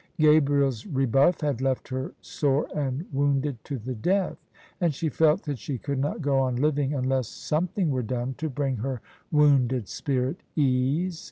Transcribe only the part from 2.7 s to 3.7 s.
and wounded